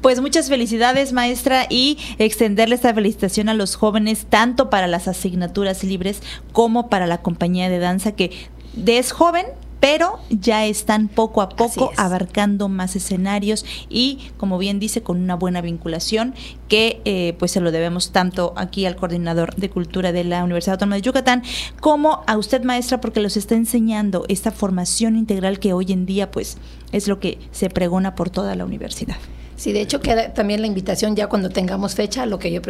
Pues 0.00 0.20
muchas 0.20 0.48
felicidades, 0.48 1.12
maestra, 1.12 1.66
y 1.68 1.98
extenderle 2.18 2.74
esta 2.74 2.94
felicitación 2.94 3.48
a 3.48 3.54
los 3.54 3.76
jóvenes, 3.76 4.26
tanto 4.28 4.70
para 4.70 4.86
las 4.86 5.08
asignaturas 5.08 5.82
libres 5.84 6.20
como 6.52 6.88
para 6.88 7.06
la 7.06 7.18
compañía 7.22 7.68
de 7.68 7.78
danza, 7.78 8.12
que 8.12 8.30
es 8.86 9.12
joven, 9.12 9.46
pero 9.80 10.18
ya 10.30 10.66
están 10.66 11.08
poco 11.08 11.42
a 11.42 11.48
poco 11.48 11.92
abarcando 11.96 12.68
más 12.68 12.96
escenarios 12.96 13.64
y, 13.88 14.30
como 14.36 14.58
bien 14.58 14.78
dice, 14.80 15.02
con 15.02 15.20
una 15.20 15.34
buena 15.34 15.60
vinculación 15.60 16.34
que 16.68 17.00
eh, 17.04 17.34
pues 17.38 17.52
se 17.52 17.60
lo 17.60 17.70
debemos 17.70 18.12
tanto 18.12 18.52
aquí 18.56 18.86
al 18.86 18.96
coordinador 18.96 19.54
de 19.54 19.70
cultura 19.70 20.12
de 20.12 20.24
la 20.24 20.44
Universidad 20.44 20.74
Autónoma 20.74 20.96
de 20.96 21.02
Yucatán 21.02 21.42
como 21.80 22.22
a 22.26 22.36
usted, 22.36 22.62
maestra, 22.64 23.00
porque 23.00 23.20
los 23.20 23.36
está 23.36 23.54
enseñando 23.54 24.24
esta 24.28 24.50
formación 24.50 25.16
integral 25.16 25.58
que 25.58 25.72
hoy 25.72 25.92
en 25.92 26.06
día 26.06 26.30
pues 26.30 26.58
es 26.92 27.08
lo 27.08 27.20
que 27.20 27.38
se 27.52 27.70
pregona 27.70 28.14
por 28.14 28.30
toda 28.30 28.54
la 28.54 28.64
universidad. 28.64 29.16
Sí, 29.56 29.72
de 29.72 29.80
hecho 29.80 30.00
queda 30.00 30.34
también 30.34 30.60
la 30.60 30.66
invitación 30.66 31.16
ya 31.16 31.28
cuando 31.28 31.48
tengamos 31.48 31.94
fecha, 31.94 32.26
lo 32.26 32.38
que 32.38 32.52
yo 32.52 32.60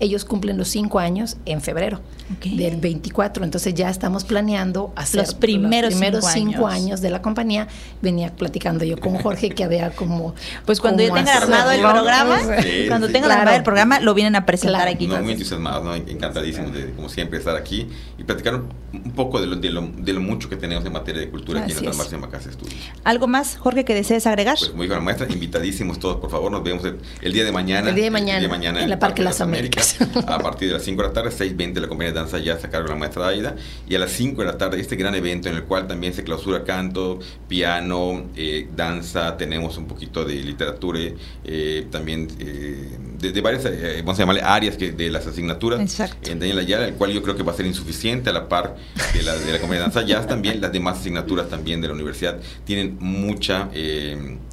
ellos 0.00 0.24
cumplen 0.24 0.58
los 0.58 0.68
cinco 0.68 0.98
años 0.98 1.36
en 1.46 1.60
febrero 1.60 2.00
okay. 2.36 2.56
del 2.56 2.76
24, 2.76 3.44
entonces 3.44 3.74
ya 3.74 3.88
estamos 3.88 4.24
planeando 4.24 4.92
hacer 4.96 5.22
los 5.22 5.34
primeros, 5.34 5.92
los 5.92 6.00
primeros 6.00 6.24
cinco, 6.26 6.50
cinco 6.50 6.66
años. 6.66 6.84
años. 6.84 7.00
de 7.00 7.10
la 7.10 7.22
compañía. 7.22 7.68
Venía 8.02 8.34
platicando 8.34 8.84
yo 8.84 8.98
con 8.98 9.16
Jorge 9.16 9.50
que 9.50 9.64
había 9.64 9.90
como 9.90 10.34
pues 10.64 10.80
cuando 10.80 11.02
ya 11.02 11.14
tengan 11.14 11.42
armado 11.42 11.70
el 11.70 11.80
programa, 11.80 12.38
sí, 12.62 12.84
cuando 12.88 13.06
sí, 13.06 13.12
claro. 13.14 13.32
armado 13.32 13.56
el 13.56 13.62
programa 13.62 14.00
lo 14.00 14.14
vienen 14.14 14.36
a 14.36 14.44
presentar 14.44 14.82
claro. 14.82 14.90
aquí. 14.94 15.06
No, 15.06 15.22
muy 15.22 15.32
entusiasmados, 15.32 15.84
¿no? 15.84 15.94
encantadísimos 15.94 16.72
de 16.72 16.92
como 16.92 17.08
siempre 17.08 17.38
estar 17.38 17.56
aquí 17.56 17.88
y 18.18 18.24
platicar 18.24 18.60
un 18.92 19.12
poco 19.12 19.40
de 19.40 19.46
lo, 19.46 19.56
de 19.56 19.70
lo, 19.70 19.82
de 19.82 20.12
lo 20.12 20.20
mucho 20.20 20.48
que 20.48 20.56
tenemos 20.56 20.84
en 20.84 20.92
materia 20.92 21.20
de 21.20 21.30
cultura 21.30 21.64
Así 21.64 21.72
aquí 21.72 21.86
en 21.86 22.20
casa 22.22 22.44
de 22.44 22.50
estudios. 22.50 22.76
¿Algo 23.04 23.26
más, 23.26 23.56
Jorge, 23.56 23.84
que 23.84 23.94
desees 23.94 24.26
agregar? 24.26 24.56
Pues 24.58 24.72
dijo 24.78 24.94
la 24.94 25.00
maestra, 25.00 25.26
invitadísimos 25.30 25.98
todos, 25.98 26.16
por 26.16 26.25
favor, 26.30 26.50
nos 26.50 26.62
vemos 26.62 26.84
el, 26.84 26.98
el 27.22 27.32
día 27.32 27.44
de 27.44 27.52
mañana. 27.52 27.88
El 27.88 27.94
día 27.94 28.04
de 28.04 28.10
mañana, 28.10 28.38
el 28.38 28.40
día 28.42 28.48
de 28.48 28.56
mañana 28.56 28.78
en, 28.78 28.84
en 28.84 28.90
la 28.90 28.98
Parque 28.98 29.22
de 29.22 29.24
las 29.24 29.40
Américas. 29.40 30.00
Américas 30.00 30.24
a 30.28 30.38
partir 30.38 30.68
de 30.68 30.74
las 30.74 30.82
5 30.82 31.02
de 31.02 31.08
la 31.08 31.14
tarde, 31.14 31.30
6.20 31.30 31.80
la 31.80 31.88
compañía 31.88 32.12
de 32.12 32.18
danza 32.18 32.38
ya 32.38 32.54
a 32.54 32.58
cargo 32.58 32.88
de 32.88 32.94
la 32.94 32.98
maestra 32.98 33.28
Aida. 33.28 33.56
Y 33.88 33.94
a 33.94 33.98
las 33.98 34.12
5 34.12 34.40
de 34.40 34.46
la 34.46 34.58
tarde, 34.58 34.80
este 34.80 34.96
gran 34.96 35.14
evento 35.14 35.48
en 35.48 35.56
el 35.56 35.64
cual 35.64 35.86
también 35.86 36.14
se 36.14 36.24
clausura 36.24 36.64
canto, 36.64 37.18
piano, 37.48 38.26
eh, 38.36 38.68
danza, 38.74 39.36
tenemos 39.36 39.76
un 39.78 39.86
poquito 39.86 40.24
de 40.24 40.34
literatura, 40.34 41.00
eh, 41.44 41.86
también 41.90 42.28
eh, 42.38 42.96
de, 43.18 43.32
de, 43.32 43.40
varias, 43.40 43.64
vamos 43.98 44.18
a 44.18 44.22
llamarle 44.22 44.42
áreas 44.42 44.76
que, 44.76 44.92
de 44.92 45.10
las 45.10 45.26
asignaturas. 45.26 45.80
Exacto. 45.80 46.30
En 46.30 46.38
Daniel 46.38 46.58
Ayala, 46.58 46.86
el 46.86 46.94
cual 46.94 47.12
yo 47.12 47.22
creo 47.22 47.36
que 47.36 47.42
va 47.42 47.52
a 47.52 47.56
ser 47.56 47.66
insuficiente 47.66 48.30
a 48.30 48.32
la 48.32 48.48
par 48.48 48.76
de 49.14 49.22
la, 49.22 49.34
de 49.34 49.52
la 49.52 49.58
compañía 49.58 49.80
de 49.80 49.90
danza. 49.90 50.02
Ya 50.02 50.26
también 50.26 50.60
las 50.60 50.72
demás 50.72 50.98
asignaturas 50.98 51.48
también 51.48 51.80
de 51.80 51.88
la 51.88 51.94
universidad 51.94 52.38
tienen 52.64 52.96
mucha 53.00 53.68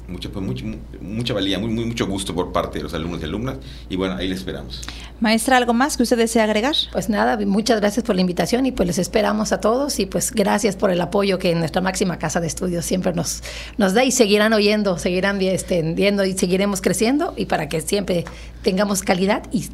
mucha, 0.08 0.28
pues, 0.28 0.44
mucho, 0.44 0.64
mucha 1.00 1.34
valía, 1.34 1.58
muy, 1.58 1.70
muy, 1.70 1.84
mucho 1.84 2.06
gusto 2.06 2.34
por 2.34 2.52
parte 2.52 2.78
de 2.78 2.84
los 2.84 2.94
alumnos 2.94 3.20
y 3.20 3.24
alumnas. 3.24 3.56
Y 3.88 3.96
bueno, 3.96 4.16
ahí 4.16 4.28
le 4.28 4.34
esperamos. 4.34 4.82
Maestra, 5.20 5.56
¿algo 5.56 5.72
más 5.72 5.96
que 5.96 6.02
usted 6.02 6.16
desee 6.16 6.42
agregar? 6.42 6.74
Pues 6.92 7.08
nada, 7.08 7.38
muchas 7.46 7.80
gracias 7.80 8.04
por 8.04 8.14
la 8.14 8.20
invitación 8.20 8.66
y 8.66 8.72
pues 8.72 8.86
les 8.86 8.98
esperamos 8.98 9.52
a 9.52 9.60
todos 9.60 9.98
y 10.00 10.06
pues 10.06 10.32
gracias 10.32 10.76
por 10.76 10.90
el 10.90 11.00
apoyo 11.00 11.38
que 11.38 11.54
nuestra 11.54 11.80
máxima 11.80 12.18
casa 12.18 12.40
de 12.40 12.46
estudios 12.46 12.84
siempre 12.84 13.12
nos, 13.12 13.42
nos 13.78 13.94
da 13.94 14.04
y 14.04 14.10
seguirán 14.10 14.52
oyendo, 14.52 14.98
seguirán 14.98 15.40
este, 15.40 15.82
viendo 15.94 16.24
y 16.24 16.32
seguiremos 16.34 16.80
creciendo 16.80 17.34
y 17.36 17.46
para 17.46 17.68
que 17.68 17.80
siempre 17.80 18.24
tengamos 18.62 19.02
calidad 19.02 19.42
y 19.52 19.66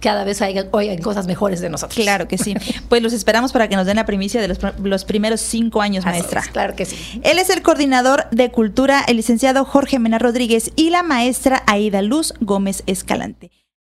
cada 0.00 0.24
vez 0.24 0.40
oigan 0.72 0.98
cosas 0.98 1.26
mejores 1.26 1.60
de 1.60 1.70
nosotros. 1.70 1.96
Claro 1.96 2.28
que 2.28 2.38
sí. 2.38 2.54
Pues 2.88 3.02
los 3.02 3.12
esperamos 3.12 3.52
para 3.52 3.68
que 3.68 3.76
nos 3.76 3.86
den 3.86 3.96
la 3.96 4.06
primicia 4.06 4.40
de 4.40 4.48
los, 4.48 4.58
los 4.82 5.04
primeros 5.04 5.40
cinco 5.40 5.80
años, 5.80 6.04
Así 6.04 6.18
maestra. 6.18 6.40
Es, 6.40 6.48
claro 6.48 6.74
que 6.74 6.84
sí. 6.86 7.20
Él 7.22 7.38
es 7.38 7.50
el 7.50 7.62
coordinador 7.62 8.28
de 8.30 8.50
cultura, 8.50 9.04
el 9.06 9.16
licenciado 9.16 9.64
Jorge 9.64 9.98
Mena 9.98 10.18
Rodríguez 10.18 10.72
y 10.76 10.90
la 10.90 11.02
maestra 11.02 11.62
Aida 11.66 12.02
Luz 12.02 12.34
Gómez 12.40 12.82
Escalante. 12.86 13.50